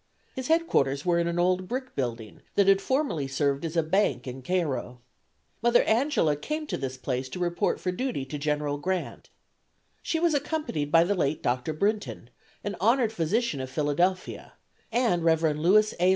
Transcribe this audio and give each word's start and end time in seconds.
His 0.33 0.47
headquarters 0.47 1.05
were 1.05 1.19
in 1.19 1.27
an 1.27 1.37
old 1.37 1.67
brick 1.67 1.93
building 1.95 2.41
that 2.55 2.67
had 2.67 2.81
formerly 2.81 3.27
served 3.27 3.63
as 3.63 3.77
a 3.77 3.83
bank 3.83 4.25
in 4.25 4.41
Cairo. 4.41 4.99
Mother 5.61 5.83
Angela 5.83 6.35
came 6.35 6.65
to 6.65 6.75
this 6.77 6.97
place 6.97 7.29
to 7.29 7.37
report 7.37 7.79
for 7.79 7.91
duty 7.91 8.25
to 8.25 8.39
General 8.39 8.79
Grant. 8.79 9.29
She 10.01 10.19
was 10.19 10.33
accompanied 10.33 10.91
by 10.91 11.03
the 11.03 11.13
late 11.13 11.43
Dr. 11.43 11.71
Brinton, 11.71 12.31
an 12.63 12.75
honored 12.81 13.13
physician 13.13 13.61
of 13.61 13.69
Philadelphia, 13.69 14.53
and 14.91 15.23
Rev. 15.23 15.43
Louis 15.55 15.93
A. 15.99 16.09